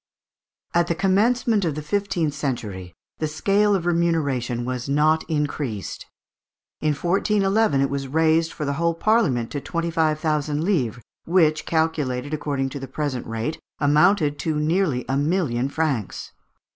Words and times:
At 0.73 0.87
the 0.87 0.95
commencement 0.95 1.63
of 1.63 1.75
the 1.75 1.83
fifteenth 1.83 2.33
century, 2.33 2.95
the 3.19 3.27
scale 3.27 3.75
of 3.75 3.85
remuneration 3.85 4.65
was 4.65 4.89
not 4.89 5.23
increased. 5.29 6.07
In 6.79 6.95
1411 6.95 7.81
it 7.81 7.89
was 7.91 8.07
raised 8.07 8.51
for 8.51 8.65
the 8.65 8.73
whole 8.81 8.95
Parliament 8.95 9.51
to 9.51 9.61
twenty 9.61 9.91
five 9.91 10.19
thousand 10.19 10.63
livres, 10.63 11.03
which, 11.25 11.67
calculated 11.67 12.33
according 12.33 12.69
to 12.69 12.79
the 12.79 12.87
present 12.87 13.27
rate, 13.27 13.59
amounted 13.79 14.39
to 14.39 14.59
nearly 14.59 15.05
a 15.07 15.15
million 15.17 15.69
francs. 15.69 16.31